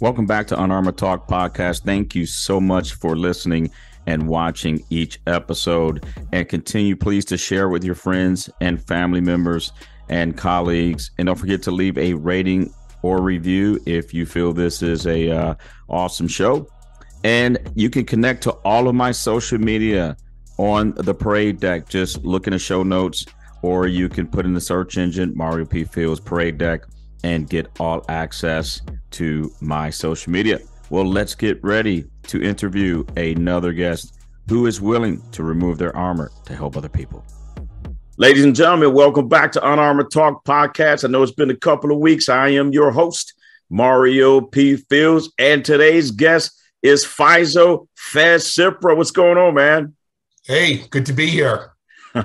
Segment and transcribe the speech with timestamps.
[0.00, 1.82] Welcome back to Unarmored Talk Podcast.
[1.82, 3.72] Thank you so much for listening
[4.06, 6.06] and watching each episode.
[6.30, 9.72] And continue, please, to share with your friends and family members
[10.08, 11.10] and colleagues.
[11.18, 12.72] And don't forget to leave a rating
[13.02, 15.54] or review if you feel this is a uh,
[15.88, 16.68] awesome show.
[17.24, 20.16] And you can connect to all of my social media
[20.58, 21.88] on the parade deck.
[21.88, 23.26] Just look in the show notes,
[23.62, 25.82] or you can put in the search engine Mario P.
[25.82, 26.82] Fields Parade Deck
[27.24, 28.82] and get all access
[29.12, 30.60] to my social media.
[30.90, 34.14] Well, let's get ready to interview another guest
[34.48, 37.24] who is willing to remove their armor to help other people.
[38.16, 41.04] Ladies and gentlemen, welcome back to Unarmored Talk Podcast.
[41.04, 42.28] I know it's been a couple of weeks.
[42.28, 43.34] I am your host,
[43.70, 44.76] Mario P.
[44.76, 48.96] Fields, and today's guest is Faisal Fez Cipra.
[48.96, 49.94] What's going on, man?
[50.44, 51.72] Hey, good to be here.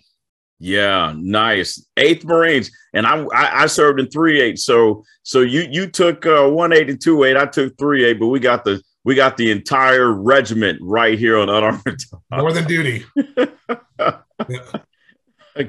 [0.64, 1.84] Yeah, nice.
[1.96, 4.60] Eighth Marines, and I I, I served in three eight.
[4.60, 7.36] So so you you took uh, one eight and two eight.
[7.36, 11.36] I took three eight, but we got the we got the entire regiment right here
[11.36, 12.00] on unarmored.
[12.30, 13.04] More than duty.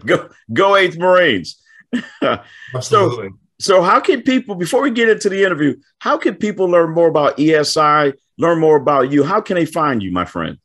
[0.06, 1.60] Go go Eighth Marines.
[2.76, 3.30] Absolutely.
[3.60, 5.76] So, so how can people before we get into the interview?
[6.00, 8.14] How can people learn more about ESI?
[8.38, 9.24] Learn more about you?
[9.24, 10.58] How can they find you, my friend?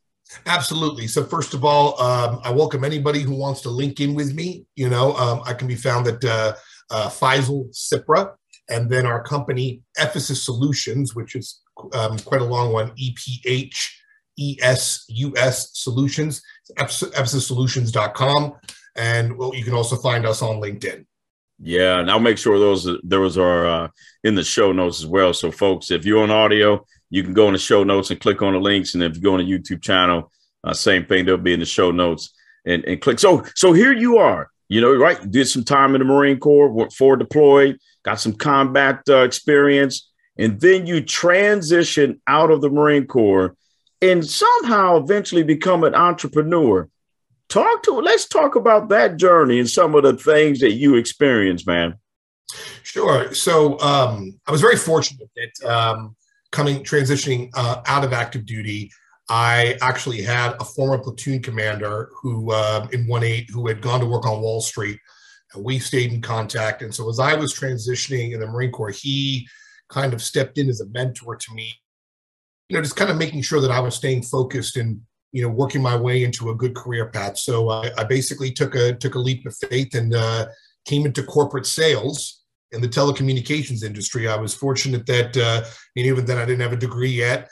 [0.45, 1.07] Absolutely.
[1.07, 4.65] So first of all, um, I welcome anybody who wants to link in with me.
[4.75, 6.53] You know, um, I can be found at uh,
[6.91, 8.33] uh, Faisal Cipra,
[8.69, 11.61] and then our company Ephesus Solutions, which is
[11.93, 13.89] um, quite a long one, EPH
[14.39, 16.41] ESUS Solutions,
[16.77, 18.53] EphesusSolutions.com,
[18.95, 21.05] and well, you can also find us on LinkedIn.
[21.61, 23.87] Yeah, and I'll make sure those those are uh,
[24.23, 25.33] in the show notes as well.
[25.33, 28.41] So, folks, if you're on audio, you can go in the show notes and click
[28.41, 28.93] on the links.
[28.93, 30.31] And if you go on the YouTube channel,
[30.63, 32.33] uh, same thing, they'll be in the show notes
[32.65, 33.19] and, and click.
[33.19, 35.19] So, so here you are, you know, right?
[35.29, 40.09] Did some time in the Marine Corps, went forward deployed, got some combat uh, experience,
[40.37, 43.55] and then you transition out of the Marine Corps
[44.01, 46.87] and somehow eventually become an entrepreneur.
[47.49, 51.65] Talk to let's talk about that journey and some of the things that you experienced,
[51.65, 51.95] man.
[52.83, 53.33] Sure.
[53.33, 56.15] So um, I was very fortunate that um,
[56.51, 58.91] coming transitioning uh, out of active duty,
[59.29, 63.99] I actually had a former platoon commander who uh, in one eight who had gone
[63.99, 64.99] to work on Wall Street,
[65.53, 66.81] and we stayed in contact.
[66.81, 69.47] And so as I was transitioning in the Marine Corps, he
[69.89, 71.73] kind of stepped in as a mentor to me.
[72.69, 75.49] You know, just kind of making sure that I was staying focused and you know
[75.49, 77.37] working my way into a good career path.
[77.37, 80.47] So I, I basically took a took a leap of faith and uh,
[80.85, 82.38] came into corporate sales
[82.71, 84.27] in the telecommunications industry.
[84.27, 85.63] I was fortunate that, uh,
[85.95, 87.49] and even then I didn't have a degree yet,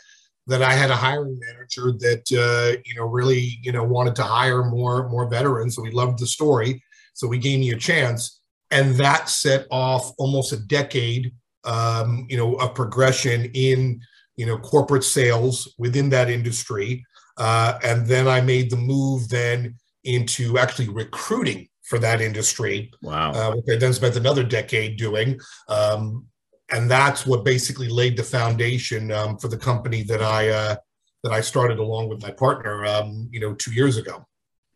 [0.47, 4.23] that I had a hiring manager that, uh, you know, really, you know, wanted to
[4.23, 5.75] hire more, more veterans.
[5.75, 6.83] So he loved the story.
[7.13, 8.39] So he gave me a chance.
[8.71, 11.33] And that set off almost a decade,
[11.65, 13.99] um, you know, of progression in,
[14.35, 17.05] you know, corporate sales within that industry.
[17.37, 22.91] Uh, and then I made the move then into actually recruiting for that industry.
[23.01, 23.31] Wow.
[23.31, 25.39] Uh, which I then spent another decade doing.
[25.69, 26.27] Um,
[26.71, 30.75] and that's what basically laid the foundation um, for the company that I uh,
[31.23, 34.25] that I started along with my partner, um, you know, two years ago.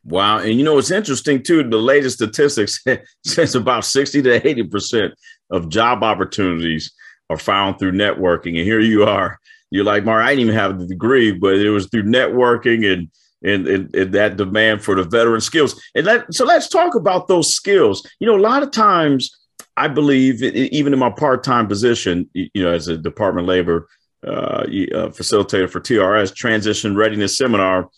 [0.04, 0.40] Wow.
[0.40, 1.64] And you know, it's interesting too.
[1.64, 2.84] The latest statistics
[3.26, 5.12] says about 60 to 80%
[5.52, 6.92] of job opportunities
[7.30, 8.58] are found through networking.
[8.58, 9.38] And here you are.
[9.70, 13.10] You're like, Mark, I didn't even have the degree, but it was through networking and
[13.44, 15.82] and, and, and that demand for the veteran skills.
[15.96, 18.08] And that, so let's talk about those skills.
[18.20, 19.36] You know, a lot of times
[19.78, 23.88] I believe, even in my part-time position, you know, as a Department of Labor
[24.26, 27.90] uh, uh, facilitator for TRS Transition Readiness Seminar,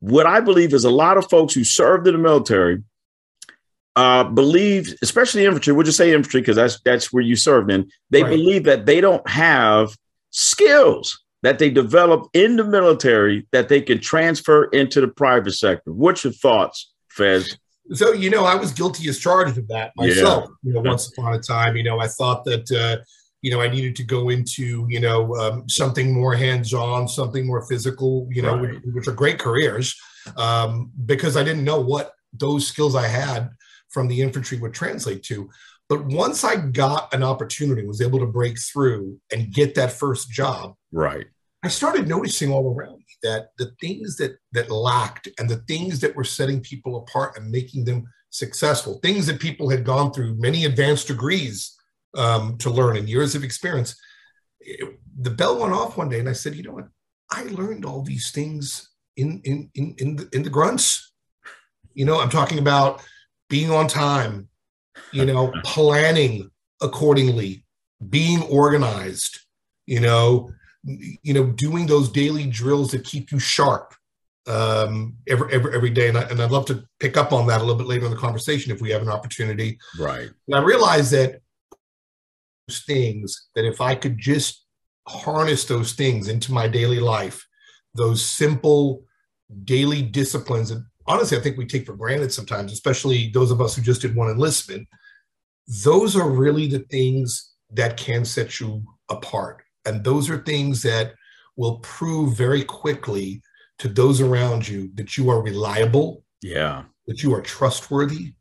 [0.00, 2.82] what I believe is a lot of folks who served in the military
[3.96, 7.90] uh, believe, especially infantry, we'll just say infantry because that's that's where you served in.
[8.10, 8.30] They right.
[8.30, 9.96] believe that they don't have
[10.30, 15.92] skills that they develop in the military that they can transfer into the private sector.
[15.92, 17.56] What's your thoughts, Fez?
[17.92, 20.44] So you know, I was guilty as charged of that myself.
[20.62, 20.68] Yeah.
[20.68, 23.02] You know, once upon a time, you know, I thought that uh,
[23.42, 27.66] you know I needed to go into you know um, something more hands-on, something more
[27.66, 28.28] physical.
[28.30, 28.74] You know, right.
[28.74, 29.96] which, which, are great careers
[30.36, 33.50] um, because I didn't know what those skills I had
[33.88, 35.50] from the infantry would translate to.
[35.88, 40.30] But once I got an opportunity, was able to break through and get that first
[40.30, 41.26] job, right,
[41.62, 46.00] I started noticing all around me that the things that that lacked and the things
[46.00, 50.40] that were setting people apart and making them successful, things that people had gone through
[50.40, 51.76] many advanced degrees
[52.16, 53.96] um, to learn and years of experience.
[54.60, 56.88] It, the bell went off one day, and I said, "You know what?
[57.30, 61.12] I learned all these things in in in in the, in the grunts.
[61.94, 63.02] You know, I'm talking about
[63.48, 64.48] being on time,
[65.12, 66.50] you know, planning
[66.80, 67.64] accordingly,
[68.08, 69.40] being organized,
[69.86, 70.50] you know,
[70.84, 73.94] you know, doing those daily drills that keep you sharp
[74.46, 76.08] um, every, every, every day.
[76.08, 78.10] And, I, and I'd love to pick up on that a little bit later in
[78.10, 79.78] the conversation if we have an opportunity.
[79.98, 80.30] Right.
[80.48, 81.40] And I realized that
[82.70, 84.64] things that if I could just
[85.08, 87.46] harness those things into my daily life,
[87.94, 89.04] those simple
[89.64, 93.74] daily disciplines that honestly I think we take for granted sometimes, especially those of us
[93.74, 94.86] who just did one enlistment,
[95.84, 99.62] those are really the things that can set you apart.
[99.84, 101.14] And those are things that
[101.56, 103.42] will prove very quickly
[103.78, 106.22] to those around you that you are reliable.
[106.42, 106.84] Yeah.
[107.06, 108.34] That you are trustworthy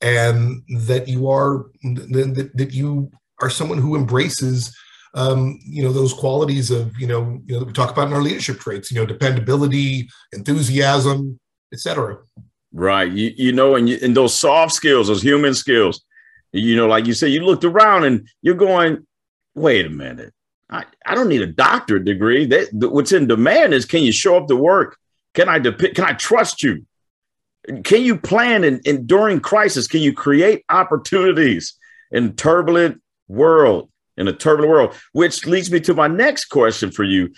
[0.00, 4.76] and that you are that, that you are someone who embraces
[5.14, 8.12] um, you know those qualities of you know you know that we talk about in
[8.12, 11.38] our leadership traits you know dependability enthusiasm
[11.72, 12.18] etc
[12.72, 16.04] right you, you know and, you, and those soft skills those human skills
[16.52, 19.06] you know like you said you looked around and you're going
[19.54, 20.34] wait a minute
[20.68, 22.50] I, I don't need a doctorate degree.
[22.72, 24.96] What's in demand is can you show up to work?
[25.34, 26.86] Can i can i trust you?
[27.84, 29.86] Can you plan and during crisis?
[29.86, 31.74] Can you create opportunities
[32.10, 37.04] in turbulent world in a turbulent world, which leads me to my next question for
[37.04, 37.32] you.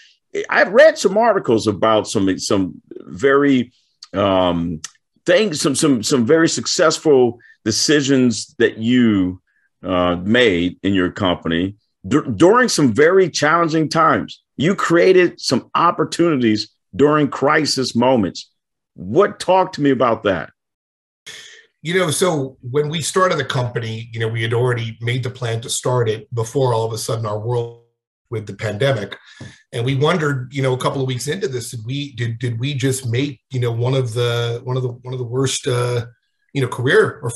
[0.48, 3.72] I've read some articles about some some very
[4.12, 4.80] um,
[5.26, 9.40] things, some some some very successful decisions that you
[9.82, 11.76] uh, made in your company
[12.08, 14.42] during some very challenging times.
[14.56, 18.50] You created some opportunities during crisis moments.
[18.94, 20.50] What talk to me about that?
[21.82, 25.30] You know, so when we started the company, you know, we had already made the
[25.30, 27.82] plan to start it before all of a sudden our world
[28.30, 29.16] with the pandemic.
[29.72, 32.58] And we wondered, you know, a couple of weeks into this, did we did did
[32.58, 35.66] we just make, you know, one of the one of the one of the worst
[35.68, 36.06] uh,
[36.52, 37.30] you know, career or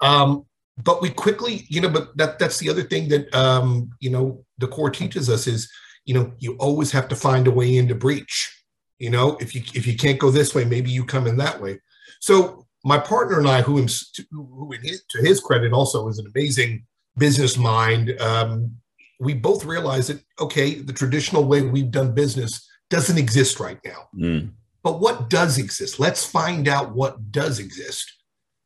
[0.00, 0.44] um
[0.78, 4.44] but we quickly, you know, but that that's the other thing that um, you know,
[4.58, 5.70] the core teaches us is,
[6.04, 8.64] you know, you always have to find a way into breach.
[8.98, 11.60] You know, if you if you can't go this way, maybe you come in that
[11.60, 11.80] way.
[12.20, 13.86] So my partner and I, who,
[14.30, 16.84] who his, to his credit also is an amazing
[17.16, 18.76] business mind, um,
[19.20, 24.08] we both realized that okay, the traditional way we've done business doesn't exist right now.
[24.16, 24.50] Mm.
[24.82, 26.00] But what does exist?
[26.00, 28.10] Let's find out what does exist.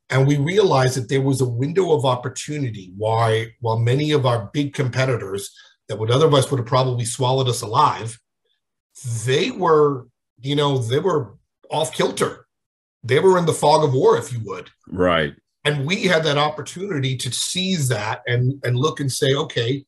[0.09, 4.49] And we realized that there was a window of opportunity why, while many of our
[4.53, 5.53] big competitors
[5.89, 8.17] that would otherwise would have probably swallowed us alive,
[9.25, 10.07] they were,
[10.39, 11.35] you know, they were
[11.69, 12.47] off kilter
[13.07, 14.69] they were in the fog of war, if you would.
[14.87, 15.33] Right.
[15.63, 19.85] And we had that opportunity to seize that and, and look and say, okay,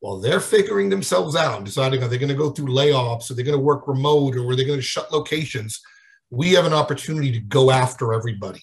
[0.00, 3.42] well, they're figuring themselves out, deciding are they going to go through layoffs, are they
[3.42, 5.80] going to work remote, or are they going to shut locations?
[6.30, 8.62] We have an opportunity to go after everybody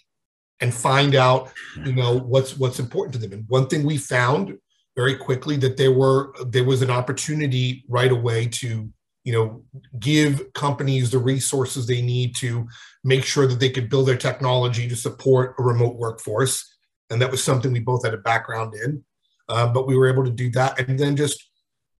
[0.63, 1.51] and find out,
[1.85, 3.33] you know, what's what's important to them.
[3.33, 4.57] And one thing we found
[4.95, 8.89] very quickly that there were there was an opportunity right away to
[9.23, 9.63] you know,
[9.99, 12.67] give companies the resources they need to
[13.03, 16.75] make sure that they could build their technology to support a remote workforce.
[17.09, 19.03] And that was something we both had a background in.
[19.47, 20.79] Uh, but we were able to do that.
[20.79, 21.41] And then just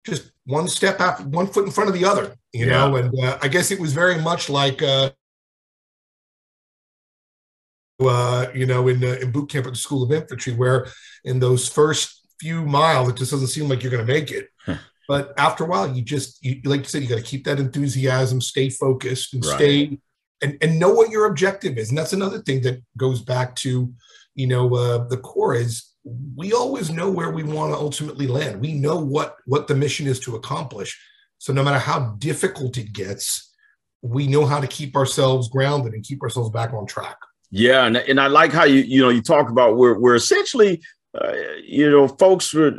[0.05, 2.71] just one step after one foot in front of the other, you yeah.
[2.71, 2.97] know.
[2.97, 5.11] And uh, I guess it was very much like, uh,
[7.99, 10.87] uh, you know, in uh, in boot camp at the School of Infantry, where
[11.23, 14.49] in those first few miles, it just doesn't seem like you're going to make it.
[15.07, 17.59] But after a while, you just, you, like you said, you got to keep that
[17.59, 19.55] enthusiasm, stay focused, and right.
[19.55, 19.99] stay
[20.41, 21.89] and, and know what your objective is.
[21.89, 23.93] And that's another thing that goes back to,
[24.35, 25.91] you know, uh, the core is
[26.35, 28.61] we always know where we want to ultimately land.
[28.61, 30.99] We know what what the mission is to accomplish.
[31.37, 33.53] So no matter how difficult it gets,
[34.01, 37.17] we know how to keep ourselves grounded and keep ourselves back on track.
[37.55, 40.81] Yeah, and, and I like how you you know you talk about we're we're essentially
[41.19, 41.33] uh,
[41.63, 42.73] you know folks were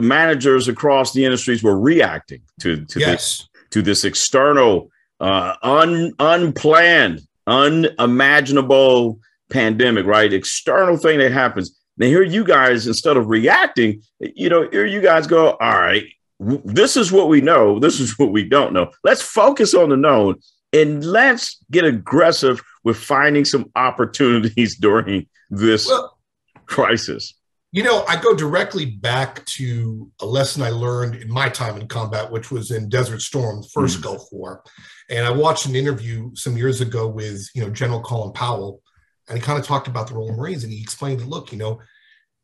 [0.00, 3.08] managers across the industries were reacting to to yes.
[3.08, 4.90] this to this external
[5.20, 13.18] uh, un unplanned unimaginable pandemic right external thing that happens now, here you guys, instead
[13.18, 16.04] of reacting, you know, here you guys go, all right,
[16.38, 17.78] this is what we know.
[17.78, 18.90] This is what we don't know.
[19.04, 20.36] Let's focus on the known
[20.72, 26.18] and let's get aggressive with finding some opportunities during this well,
[26.66, 27.34] crisis.
[27.72, 31.86] You know, I go directly back to a lesson I learned in my time in
[31.86, 34.02] combat, which was in Desert Storm, the 1st mm.
[34.02, 34.64] Gulf War.
[35.08, 38.82] And I watched an interview some years ago with, you know, General Colin Powell,
[39.28, 41.52] and he kind of talked about the role of Marines and he explained that, look,
[41.52, 41.80] you know,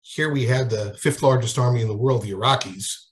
[0.02, 3.06] here we had the fifth largest army in the world, the Iraqis,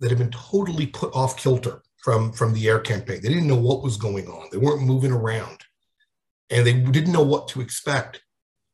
[0.00, 3.18] that had been totally put off kilter from, from the air campaign.
[3.22, 4.48] They didn't know what was going on.
[4.52, 5.56] They weren't moving around
[6.50, 8.22] and they didn't know what to expect.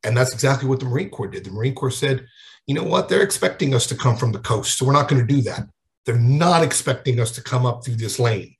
[0.02, 1.44] And that's exactly what the Marine Corps did.
[1.44, 2.26] The Marine Corps said,
[2.66, 3.08] you know what?
[3.08, 4.76] They're expecting us to come from the coast.
[4.76, 5.68] So we're not going to do that.
[6.06, 8.56] They're not expecting us to come up through this lane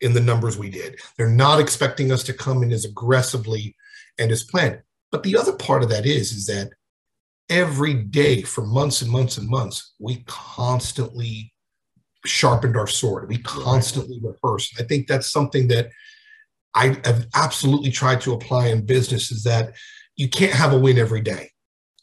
[0.00, 0.98] in the numbers we did.
[1.16, 3.76] They're not expecting us to come in as aggressively
[4.18, 4.82] and as planned.
[5.12, 6.72] But the other part of that is, is that
[7.48, 11.52] every day for months and months and months, we constantly
[12.28, 13.28] sharpened our sword.
[13.28, 14.72] We constantly rehearse.
[14.78, 15.90] I think that's something that
[16.74, 19.74] I have absolutely tried to apply in business is that
[20.16, 21.50] you can't have a win every day.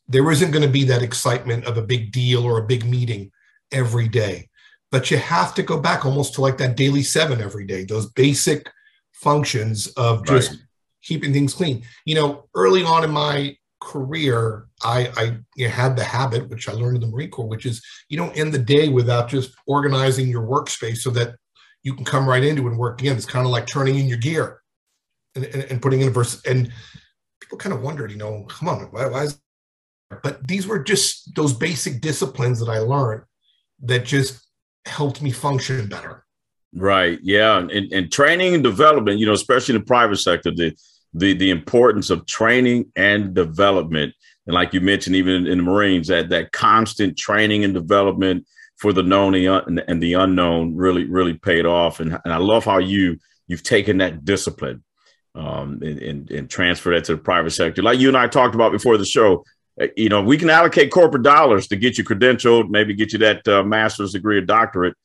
[0.08, 3.32] There isn't going to be that excitement of a big deal or a big meeting
[3.72, 4.50] every day.
[4.92, 8.12] But you have to go back almost to like that daily seven every day, those
[8.12, 8.70] basic
[9.14, 10.60] functions of just right
[11.06, 11.84] keeping things clean.
[12.06, 16.68] You know, early on in my career, I, I you know, had the habit, which
[16.68, 19.54] I learned in the Marine Corps, which is you don't end the day without just
[19.68, 21.36] organizing your workspace so that
[21.84, 23.16] you can come right into and work again.
[23.16, 24.62] It's kind of like turning in your gear
[25.36, 26.42] and, and, and putting in a verse.
[26.46, 26.72] And
[27.40, 29.40] people kind of wondered, you know, come on, why, why is
[30.24, 33.24] but these were just those basic disciplines that I learned
[33.84, 34.48] that just
[34.86, 36.26] helped me function better.
[36.74, 37.20] Right.
[37.24, 37.58] Yeah.
[37.58, 40.76] And, and training and development, you know, especially in the private sector, the
[41.16, 44.14] the the importance of training and development.
[44.46, 48.46] And like you mentioned, even in the Marines, that that constant training and development
[48.78, 52.00] for the known and, the unknown really really paid off.
[52.02, 53.18] And, and I love how you
[53.48, 54.84] you've taken that discipline
[55.34, 57.82] um, and, and, and transfer that to the private sector.
[57.82, 59.46] Like you and I talked about before the show,
[59.80, 63.20] eh, you know, we can allocate corporate dollars to get you credentialed, maybe get you
[63.20, 64.96] that uh, master's degree or doctorate,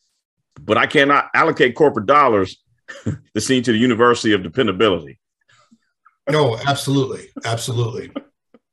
[0.61, 2.61] but I cannot allocate corporate dollars
[3.05, 5.20] to send to the University of Dependability.
[6.29, 8.12] No, absolutely, absolutely.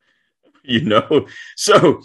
[0.63, 2.01] you know, so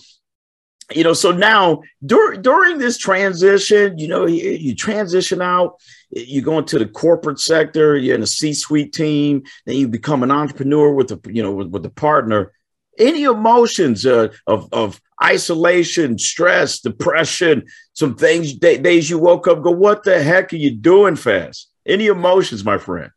[0.94, 5.76] you know, so now dur- during this transition, you know, you, you, transition out,
[6.10, 10.30] you go into the corporate sector, you're in a C-suite team, then you become an
[10.30, 12.52] entrepreneur with a, you know, with, with a partner.
[12.98, 19.70] Any emotions uh, of of isolation, stress, depression, some things days you woke up, go,
[19.70, 21.68] what the heck are you doing, Fez?
[21.86, 23.10] Any emotions, my friend?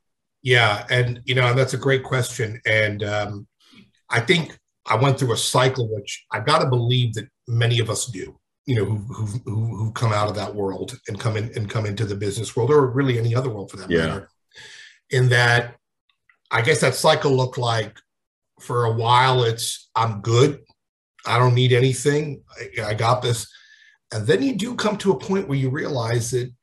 [0.46, 3.48] Yeah, and you know that's a great question, and um,
[4.12, 7.90] I think I went through a cycle, which I got to believe that many of
[7.90, 8.40] us do.
[8.68, 11.88] You know, who, who who come out of that world and come in and come
[11.88, 14.06] into the business world, or really any other world for that yeah.
[14.06, 14.30] matter.
[15.10, 15.78] In that,
[16.52, 17.98] I guess that cycle looked like
[18.60, 20.60] for a while it's I'm good,
[21.26, 22.44] I don't need anything,
[22.80, 23.52] I, I got this,
[24.14, 26.54] and then you do come to a point where you realize that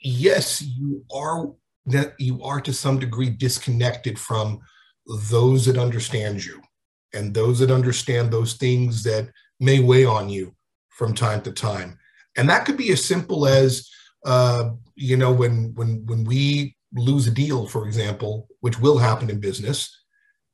[0.00, 1.52] yes, you are
[1.90, 4.60] that you are to some degree disconnected from
[5.30, 6.60] those that understand you
[7.14, 9.30] and those that understand those things that
[9.60, 10.54] may weigh on you
[10.90, 11.98] from time to time.
[12.36, 13.88] And that could be as simple as
[14.26, 19.28] uh, you know when when when we lose a deal for example which will happen
[19.28, 19.94] in business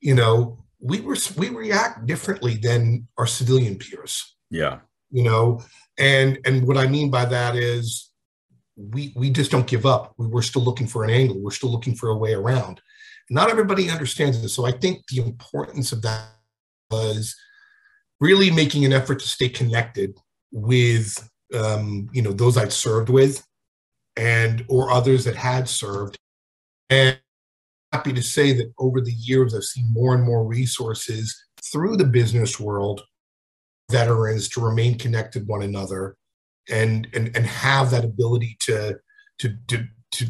[0.00, 4.36] you know we were we react differently than our civilian peers.
[4.50, 4.80] Yeah.
[5.10, 5.62] You know
[5.98, 8.10] and and what i mean by that is
[8.76, 10.14] we we just don't give up.
[10.16, 11.40] We, we're still looking for an angle.
[11.40, 12.80] We're still looking for a way around.
[13.30, 14.54] Not everybody understands this.
[14.54, 16.26] So I think the importance of that
[16.90, 17.34] was
[18.20, 20.16] really making an effort to stay connected
[20.52, 23.46] with um, you know those I'd served with
[24.16, 26.18] and or others that had served.
[26.90, 27.18] And
[27.92, 32.04] happy to say that over the years I've seen more and more resources through the
[32.04, 33.02] business world
[33.90, 36.16] veterans to remain connected one another
[36.70, 38.98] and and and have that ability to
[39.38, 40.26] to to to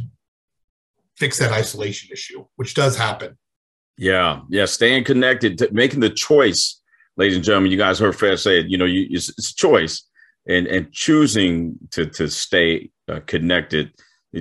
[1.16, 3.38] fix that isolation issue, which does happen.
[3.96, 6.80] Yeah, yeah, staying connected, making the choice,
[7.16, 7.70] ladies and gentlemen.
[7.70, 8.66] You guys heard Fred say it.
[8.66, 10.02] You know, you, it's, it's choice,
[10.48, 13.92] and and choosing to to stay uh, connected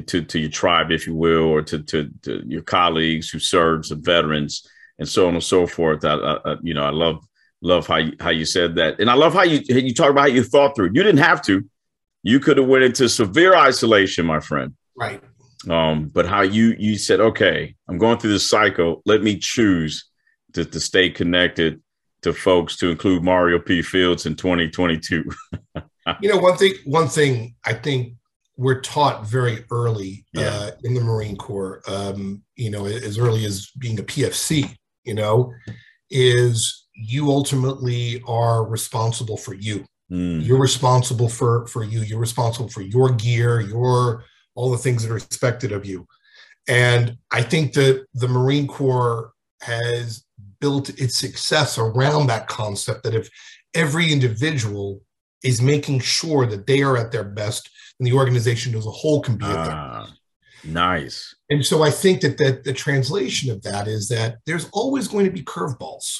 [0.08, 3.88] to to your tribe, if you will, or to to, to your colleagues who serve,
[3.88, 6.04] the veterans, and so on and so forth.
[6.04, 7.24] I, I, you know, I love
[7.62, 10.22] love how you, how you said that, and I love how you you talk about
[10.22, 10.92] how you thought through.
[10.94, 11.64] You didn't have to
[12.24, 14.74] you could have went into severe isolation, my friend.
[14.96, 15.22] Right.
[15.70, 19.01] Um, but how you you said, okay, I'm going through this cycle.
[19.06, 20.10] Let me choose
[20.53, 21.82] to, to stay connected
[22.24, 23.82] to folks to include Mario P.
[23.82, 25.24] Fields in 2022.
[26.22, 28.13] you know, one thing, one thing I think
[28.58, 30.50] we're taught very early yeah.
[30.50, 35.15] uh, in the Marine Corps, um, you know, as early as being a PFC, you
[35.15, 35.53] know,
[36.10, 39.84] is you ultimately are responsible for you.
[40.13, 40.46] Mm.
[40.46, 42.01] You're responsible for for you.
[42.01, 46.08] You're responsible for your gear, your all the things that are expected of you.
[46.67, 50.24] And I think that the Marine Corps has
[50.62, 53.27] built its success around that concept that if
[53.74, 55.01] every individual
[55.43, 59.22] is making sure that they are at their best, and the organization as a whole
[59.22, 60.20] can be at their ah, best.
[60.63, 61.36] Nice.
[61.50, 65.25] And so I think that, that the translation of that is that there's always going
[65.25, 66.17] to be curveballs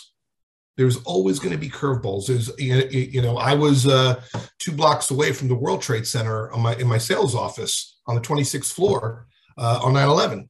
[0.78, 2.28] there's always going to be curveballs.
[2.28, 4.22] There's, you know, I was uh,
[4.60, 8.22] two blocks away from the World Trade Center my in my sales office on the
[8.22, 9.28] 26th floor
[9.58, 10.50] uh, on 9/11.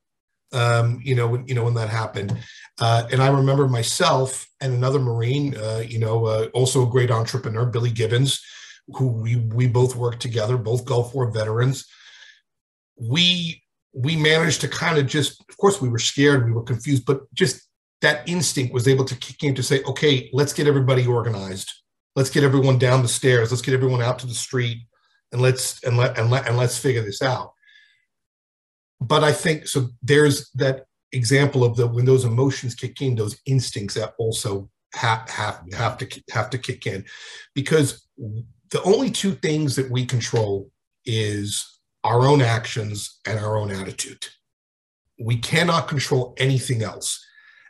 [0.54, 2.38] Um, you know, when, you know when that happened,
[2.80, 7.12] uh, and I remember myself and another Marine, uh, you know, uh, also a great
[7.12, 8.40] entrepreneur, Billy Gibbons,
[8.88, 11.86] who we we both worked together, both Gulf War veterans.
[12.98, 17.06] We we managed to kind of just, of course, we were scared, we were confused,
[17.06, 17.62] but just
[18.04, 21.72] that instinct was able to kick in to say, okay, let's get everybody organized.
[22.18, 23.50] Let's get everyone down the stairs.
[23.50, 24.80] Let's get everyone out to the street
[25.32, 27.54] and let's and let and let and let's figure this out.
[29.00, 33.40] But I think so there's that example of the when those emotions kick in, those
[33.46, 37.06] instincts that also have have have to have to kick in
[37.56, 38.06] because
[38.70, 40.70] the only two things that we control
[41.06, 44.28] is our own actions and our own attitude.
[45.18, 47.26] We cannot control anything else.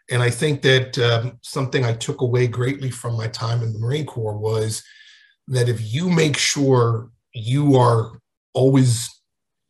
[0.09, 3.79] And I think that um, something I took away greatly from my time in the
[3.79, 4.83] Marine Corps was
[5.47, 8.19] that if you make sure you are
[8.53, 9.09] always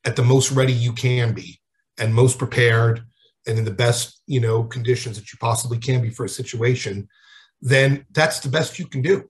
[0.05, 1.59] at the most ready you can be
[1.97, 3.03] and most prepared
[3.47, 7.07] and in the best you know conditions that you possibly can be for a situation
[7.61, 9.23] then that's the best you can do.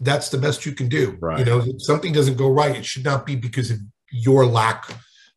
[0.00, 1.18] That's the best you can do.
[1.20, 1.38] Right.
[1.38, 3.78] you know if something doesn't go right it should not be because of
[4.10, 4.90] your lack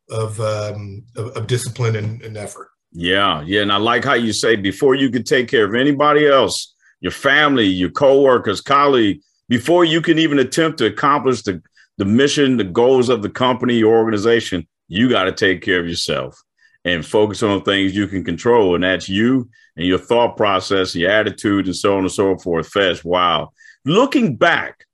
[0.10, 3.62] of um, of, of discipline and, and effort yeah, yeah.
[3.62, 7.12] And I like how you say before you can take care of anybody else, your
[7.12, 11.62] family, your coworkers, colleague, before you can even attempt to accomplish the,
[11.98, 15.88] the mission, the goals of the company, your organization, you got to take care of
[15.88, 16.40] yourself
[16.86, 18.76] and focus on things you can control.
[18.76, 22.68] And that's you and your thought process, your attitude, and so on and so forth.
[22.68, 23.52] Fetch, wow.
[23.86, 24.86] Looking back,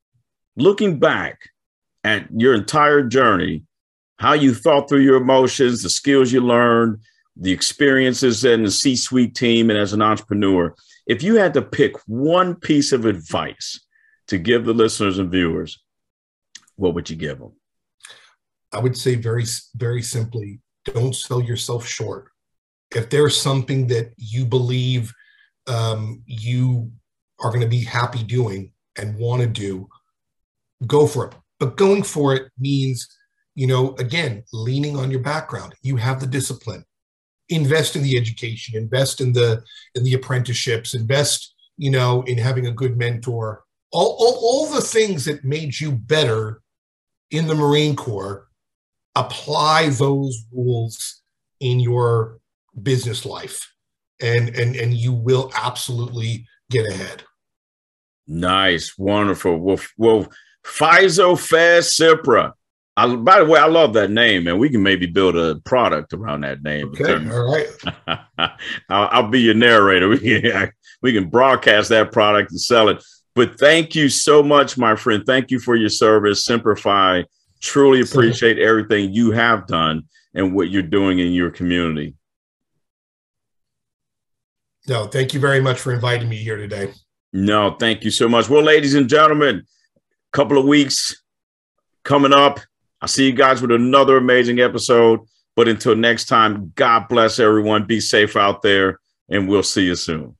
[0.58, 1.40] looking back
[2.04, 3.64] at your entire journey,
[4.18, 7.00] how you thought through your emotions, the skills you learned,
[7.38, 11.62] the experiences in the C suite team and as an entrepreneur, if you had to
[11.62, 13.80] pick one piece of advice
[14.28, 15.84] to give the listeners and viewers,
[16.76, 17.54] what would you give them?
[18.72, 19.46] I would say very,
[19.76, 22.30] very simply don't sell yourself short.
[22.96, 25.14] If there's something that you believe
[25.68, 26.92] um, you
[27.40, 29.88] are going to be happy doing and want to do,
[30.88, 31.36] go for it.
[31.60, 33.08] But going for it means,
[33.56, 35.74] you know, again, leaning on your background.
[35.82, 36.84] You have the discipline
[37.50, 39.64] invest in the education, invest in the
[39.96, 43.64] in the apprenticeships, invest, you know, in having a good mentor.
[43.92, 46.62] All, all, all the things that made you better
[47.32, 48.48] in the Marine Corps,
[49.16, 51.22] apply those rules
[51.60, 52.40] in your
[52.82, 53.72] business life.
[54.22, 57.24] And and and you will absolutely get ahead.
[58.28, 59.58] Nice, wonderful.
[59.58, 60.28] Well, well,
[60.66, 62.54] Faisal Fez Cipra
[62.98, 66.14] I, by the way, I love that name, and we can maybe build a product
[66.14, 66.90] around that name.
[66.90, 67.68] Okay, all right.
[68.90, 70.08] I'll, I'll, be your narrator.
[70.08, 73.04] We can, we can broadcast that product and sell it.
[73.34, 75.24] But thank you so much, my friend.
[75.26, 76.46] Thank you for your service.
[76.46, 77.26] Semper Fi
[77.66, 80.04] Truly appreciate everything you have done
[80.36, 82.14] and what you're doing in your community.
[84.88, 86.94] No, thank you very much for inviting me here today.
[87.34, 88.50] No, thank you so much.
[88.50, 89.64] Well, ladies and gentlemen,
[89.96, 91.24] a couple of weeks
[92.04, 92.60] coming up.
[93.06, 95.20] I'll see you guys with another amazing episode.
[95.56, 97.86] But until next time, God bless everyone.
[97.86, 100.36] Be safe out there, and we'll see you soon.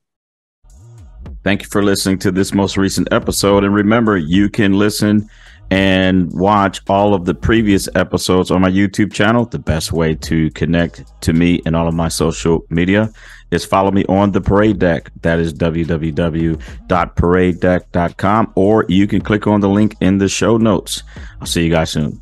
[1.44, 3.62] Thank you for listening to this most recent episode.
[3.62, 5.30] And remember, you can listen
[5.70, 9.44] and watch all of the previous episodes on my YouTube channel.
[9.44, 13.12] The best way to connect to me and all of my social media
[13.52, 15.12] is follow me on the parade deck.
[15.22, 21.04] That is www.paradedeck.com, or you can click on the link in the show notes.
[21.40, 22.20] I'll see you guys soon.